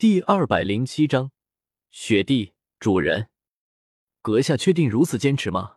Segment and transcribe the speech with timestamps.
[0.00, 1.30] 第二百零七章，
[1.90, 3.28] 雪地主人，
[4.22, 5.76] 阁下确定如此坚持吗？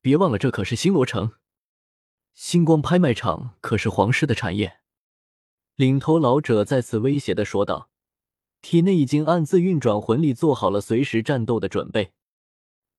[0.00, 1.34] 别忘了，这可是星罗城，
[2.34, 4.80] 星光拍卖场可是皇室的产业。
[5.76, 7.88] 领头老者再次威胁的说道，
[8.62, 12.12] 体内已经暗自运转魂力，做好了随时战斗的准备。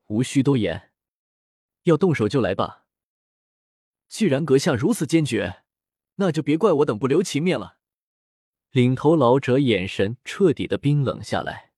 [0.08, 0.94] 无需多言，
[1.84, 2.86] 要动手就来吧。
[4.08, 5.66] 既然阁下如此坚决，
[6.16, 7.80] 那就别怪我等不留情面了。
[8.72, 11.74] 领头老者眼神彻底的冰冷下来，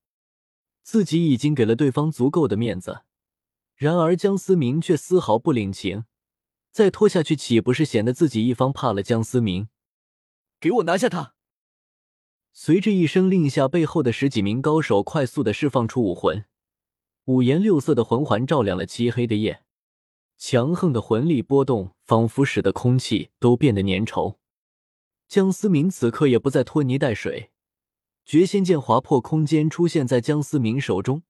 [0.84, 3.02] 自己已经给了对方足够的面子，
[3.76, 6.06] 然而江思明却丝毫不领情，
[6.70, 9.70] 再拖下去岂不是显得自己一方怕了江思明？
[10.60, 11.34] 给我拿下他！
[12.52, 16.46] 随着一声令下，背后的十几名高手快速的释放出武魂，
[17.26, 19.64] 五颜六色的魂环照亮了漆黑的夜，
[20.38, 24.36] 强横的魂力波动仿佛使得空气都变得粘稠。
[25.34, 27.50] 江思明此刻也不再拖泥带水，
[28.24, 31.24] 绝仙剑划破空间，出现在江思明手中。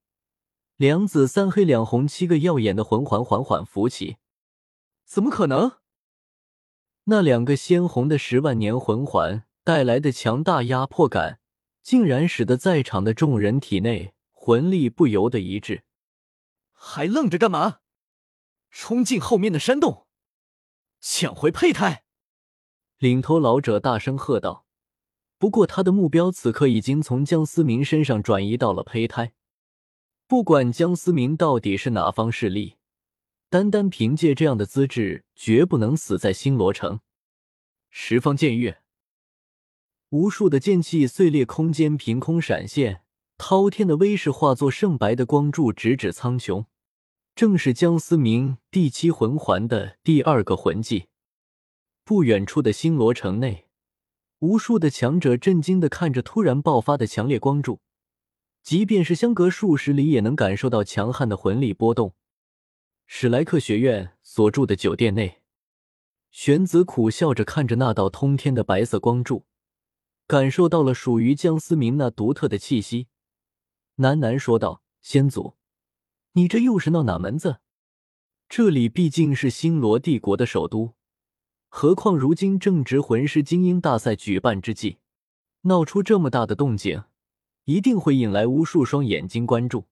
[0.75, 4.17] 两紫三黑两红七个耀眼的魂环缓缓浮起。
[5.05, 5.77] 怎么可能？
[7.05, 11.39] 那两个鲜红的十万年魂环带来的强大压迫感，
[11.81, 15.83] 竟然使得在场的众人体内魂力不由得一滞。
[16.73, 17.77] 还愣着干嘛？
[18.69, 20.07] 冲进后面的山洞，
[20.99, 22.03] 抢回胚胎！
[23.03, 24.65] 领头老者大声喝道
[25.37, 29.33] ：“不过，他的目标此刻已经从江思明身上转移到了胚胎。
[30.25, 32.77] 不管江思明到底是哪方势力，
[33.49, 37.01] 单单凭借这样的资质，绝不能死在星罗城。”
[37.91, 38.81] 十方剑月，
[40.11, 43.01] 无数的剑气碎裂，空间凭空闪现，
[43.37, 46.67] 滔天的威势化作圣白的光柱，直指苍穹。
[47.35, 51.07] 正是江思明第七魂环的第二个魂技。
[52.05, 53.69] 不远处的星罗城内，
[54.39, 57.79] 无数的强者震惊的看着突然爆发的强烈光柱，
[58.61, 62.13] 即便是相隔数十里，也能感受到强悍的魂力波动。
[63.05, 65.41] 史莱克学院所住的酒店内，
[66.29, 69.45] 玄子苦笑着看着那道通天的白色光柱，
[70.27, 73.07] 感受到了属于江思明那独特的气息，
[73.95, 75.55] 喃喃说道：“先祖，
[76.33, 77.59] 你这又是闹哪门子？
[78.49, 80.95] 这里毕竟是星罗帝国的首都。”
[81.75, 84.99] 何况如今正值魂师精英大赛举办之际，
[85.61, 87.03] 闹出这么大的动静，
[87.63, 89.87] 一定会引来无数双眼睛关注。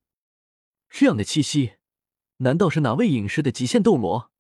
[0.92, 1.74] 这样的气息，
[2.38, 4.32] 难道是哪位隐士的极限斗罗？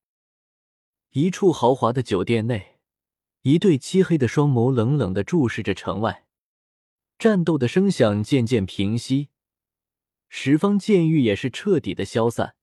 [1.14, 2.78] 一处豪华的酒店内，
[3.42, 6.28] 一对漆黑的双眸冷冷的注视着城外。
[7.18, 9.30] 战斗的声响渐渐平息，
[10.30, 12.54] 十方剑域也是彻底的消散。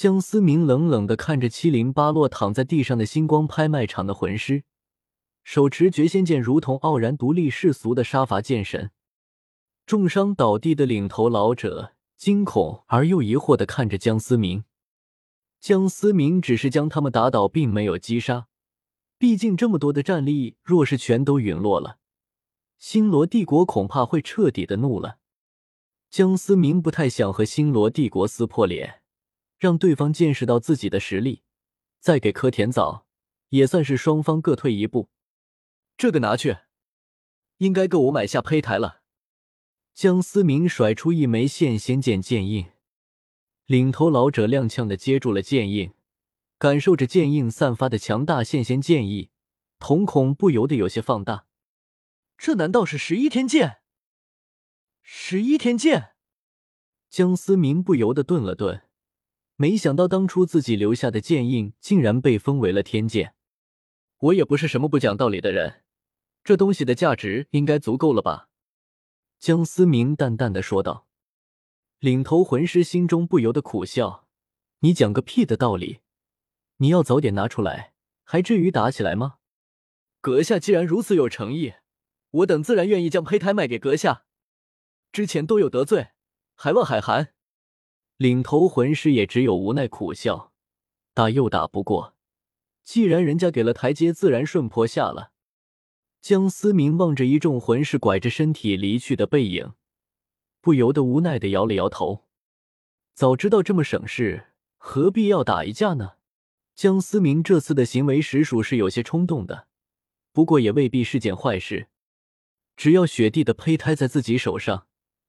[0.00, 4.64] 江思明冷冷的看着七零八落躺在地上的星光拍卖场的魂师，
[5.44, 8.92] 手持绝仙剑，如同傲然独立世俗的杀伐剑神。
[9.84, 14.64] 重伤倒地的领头老者惊恐而又疑惑的看着江思明。
[15.60, 18.46] 江思明只是将他们打倒，并没有击杀。
[19.18, 21.98] 毕竟这么多的战力，若是全都陨落了，
[22.78, 25.18] 星罗帝国恐怕会彻底的怒了。
[26.08, 28.99] 江思明不太想和星罗帝国撕破脸。
[29.60, 31.42] 让对方见识到自己的实力，
[31.98, 33.06] 再给柯田枣，
[33.50, 35.10] 也算是双方各退一步。
[35.98, 36.56] 这个拿去，
[37.58, 39.02] 应该够我买下胚胎了。
[39.92, 42.70] 江思明甩出一枚现仙剑剑印，
[43.66, 45.92] 领头老者踉跄的接住了剑印，
[46.56, 49.28] 感受着剑印散发的强大现仙剑意，
[49.78, 51.44] 瞳孔不由得有些放大。
[52.38, 53.82] 这难道是十一天剑？
[55.02, 56.14] 十一天剑？
[57.10, 58.84] 江思明不由得顿了顿。
[59.60, 63.34] 没想到当初自己留下的剑印竟然被封为了天剑。
[64.16, 65.82] 我也不是什么不讲道理的人，
[66.42, 68.48] 这东西的价值应该足够了吧？
[69.38, 71.06] 江思明淡淡的说道。
[71.98, 74.26] 领头魂师心中不由得苦笑
[74.80, 76.00] ：“你讲个屁的道理！
[76.78, 77.92] 你要早点拿出来，
[78.24, 79.34] 还至于打起来吗？”
[80.22, 81.74] 阁下既然如此有诚意，
[82.30, 84.24] 我等自然愿意将胚胎卖给阁下。
[85.12, 86.12] 之前都有得罪，
[86.54, 87.34] 还望海涵。
[88.20, 90.52] 领头魂师也只有无奈苦笑，
[91.14, 92.14] 打又打不过，
[92.84, 95.32] 既然人家给了台阶，自然顺坡下了。
[96.20, 99.72] 江思明望着一众魂师拐着身体离去的背影，
[100.60, 102.26] 不由得无奈的摇了摇头。
[103.14, 106.16] 早知道这么省事，何必要打一架呢？
[106.74, 109.66] 江思明这次的行为实属是有些冲动的，
[110.34, 111.88] 不过也未必是件坏事。
[112.76, 114.86] 只要雪帝的胚胎在自己手上，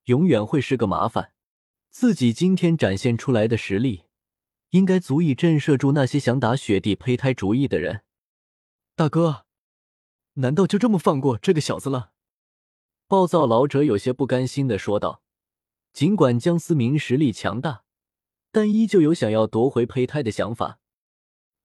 [0.07, 1.31] 永远会是个麻烦。
[1.91, 4.05] 自己今天展现出来的实力，
[4.69, 8.03] 应该足以震慑住那些想打雪地胚胎主意的人。
[8.95, 9.45] 大哥，
[10.35, 12.11] 难道就这么放过这个小子了？
[13.07, 15.21] 暴躁老者有些不甘心的说道
[15.91, 17.83] ：“尽管江思明实力强大，
[18.53, 20.79] 但依旧有想要夺回胚胎的想法。”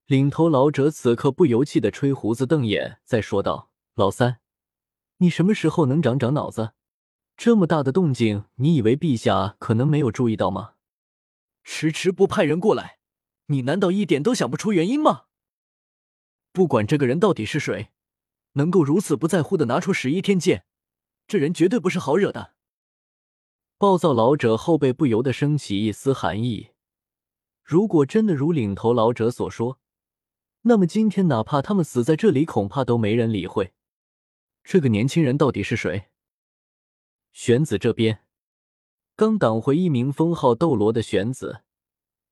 [0.07, 4.41] 领头老者此刻不由气的吹胡子瞪眼，在说道：“老三，
[5.19, 6.73] 你什么时候能长长脑子？
[7.37, 10.75] 这么大的动静，你以为陛下可能没有注意到吗？
[11.63, 12.99] 迟迟不派人过来，
[13.47, 15.25] 你难道一点都想不出原因吗？
[16.53, 17.91] 不管这个人到底是谁，
[18.53, 20.65] 能够如此不在乎的拿出十一天剑。”
[21.29, 22.55] 这人绝对不是好惹的。
[23.79, 26.71] 暴躁老者后背不由得升起一丝寒意。
[27.63, 29.81] 如果真的如领头老者所说，
[30.63, 33.75] 那么今天哪怕他们死在这里，恐怕都没人理会。
[34.63, 36.09] 这个年轻人到底是谁？
[37.39, 38.25] 玄子这边
[39.15, 41.61] 刚挡回一名封号斗罗的玄子，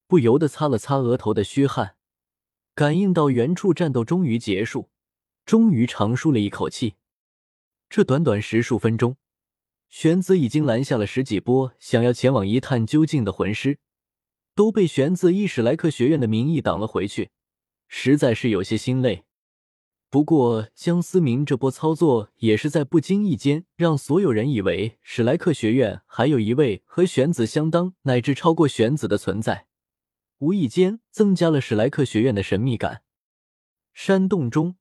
[0.06, 1.96] 不由得擦了擦额头的虚汗，
[2.74, 4.88] 感应到远处战斗终于结束，
[5.44, 6.94] 终于长舒了一口气。
[7.90, 9.18] 这短短十数分钟，
[9.90, 13.78] 玄子已经拦下了十几波想要前往一探究竟的魂师，
[14.54, 17.30] 都被玄子以史莱克学院的名义挡了回去，
[17.88, 19.23] 实在是有些心累。
[20.14, 29.66] 不过江思明这波操作也是在不经意间让所有人以为史莱克学院还有一位和玄子相当乃至超过玄子的存在，
[30.38, 33.02] 无意间增加了史莱克学院的神秘感。
[33.92, 34.76] 山洞中。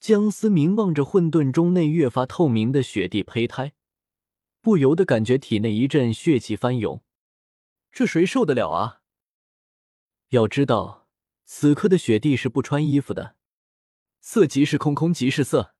[0.00, 3.74] 江思明望着混沌中内越发透明的雪地胚胎，
[4.62, 7.02] 不由得感觉体内一阵血气翻涌。
[7.92, 9.02] 这谁受得了啊？
[10.30, 11.06] 要知道，
[11.44, 13.34] 此刻的雪地是不穿衣服的，
[14.20, 15.74] 色即是空，空即是色。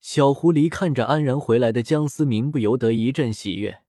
[0.00, 3.82] 小狐狸看着安然回来的江思明，不由得一阵喜悦。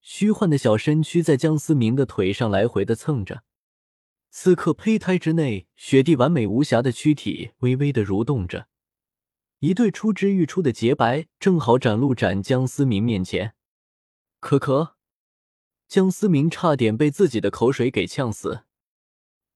[0.00, 3.42] 虚幻的小身躯在江思明的腿上来回的蹭着。
[4.30, 8.68] 此刻，胚胎之内，雪地完美无瑕的躯体微微的蠕动着，
[9.60, 13.54] 一对出之欲出的洁白正好展露展江思明面前。
[14.38, 14.96] 可可，
[15.88, 18.64] 江思明差点被自己的口水给呛死。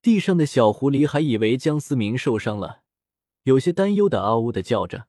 [0.01, 2.82] 地上的小狐狸还以为江思明受伤了，
[3.45, 5.09] 有些担忧的啊呜的叫着：“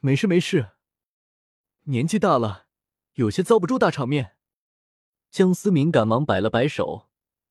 [0.00, 0.70] 没事没事，
[1.84, 2.66] 年纪大了，
[3.14, 4.36] 有些遭不住大场面。”
[5.30, 7.08] 江思明赶忙摆了摆手。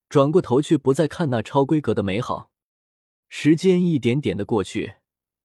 [0.08, 2.52] 转过头去，不再看那超规格的美好。
[3.28, 4.98] 时间一点点的过去，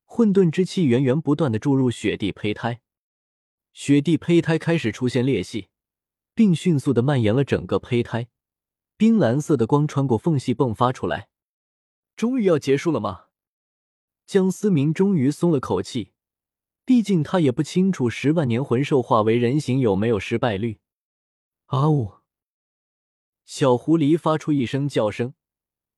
[0.05, 2.83] 混沌之气源源不断的注入雪地胚胎，
[3.73, 5.71] 雪地胚胎开始出现裂隙，
[6.35, 8.29] 并迅速的蔓延了整个胚胎。
[8.99, 11.31] 冰蓝色的光穿过缝隙迸发出来。
[12.15, 13.30] 终于要结束了吗？
[14.31, 16.13] 江思明终于松了口气，
[16.85, 20.79] 毕竟他也不清楚十万年魂兽化为人形有没有失败率。
[21.67, 22.13] 啊呜！
[23.45, 25.35] 小狐狸发出一声叫声，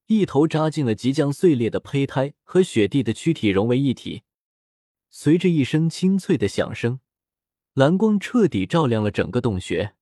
[0.06, 4.22] 一头扎进了即将碎裂的胚胎，和雪地的躯体融为一体。
[5.10, 7.00] 随着一声清脆的响声，
[7.74, 9.94] 蓝光彻底照亮了整个洞穴。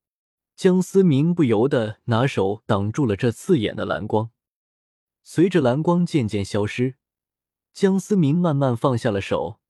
[0.55, 4.31] 江思明不由得拿手挡住了这刺眼的蓝光。
[5.25, 6.95] 随着蓝光渐渐消失，
[7.73, 9.61] 江思明慢慢放下了手，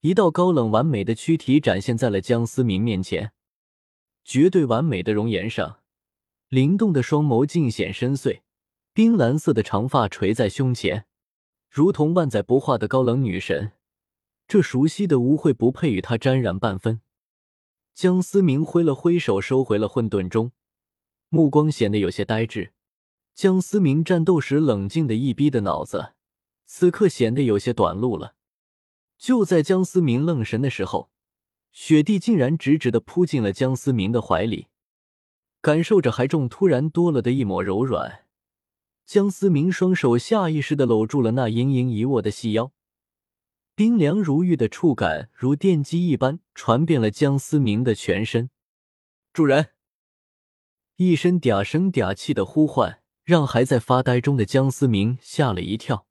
[0.00, 3.32] 一道高冷完美的躯体展现在了江思明面前，
[4.24, 5.80] 绝对完美的容颜上。
[6.48, 8.40] 灵动的双眸尽显深邃，
[8.92, 11.06] 冰蓝色的长发垂在胸前，
[11.68, 13.72] 如同万载不化的高冷女神。
[14.48, 17.02] 这熟悉的污秽不配与她沾染半分。
[17.94, 20.50] 江思明挥了挥手，收回了混沌中，
[21.28, 22.72] 目光显得有些呆滞。
[23.34, 26.14] 江思明战斗时冷静的一逼的脑子，
[26.72, 28.36] 此刻显得有些短路了。
[29.18, 31.10] 就在江思明愣神的时候，
[31.72, 34.68] 雪地竟然直直的扑进了江思明的怀里。
[35.60, 38.24] 感受着怀中突然多了的一抹柔软，
[39.04, 42.72] 江思明双手下意识的搂住了那盈盈一握的细腰，
[43.74, 48.48] 冰凉如玉的触感如电击一般传遍了江思明的全身。
[49.32, 49.70] 主人，
[50.96, 56.06] 一声嗲声嗲气的呼唤，让还在发呆中的江思明吓了一跳。